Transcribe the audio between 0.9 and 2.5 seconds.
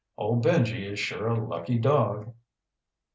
is sure a lucky dog."